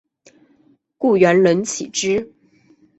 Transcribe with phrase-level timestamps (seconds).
[0.97, 2.33] 故园人岂知？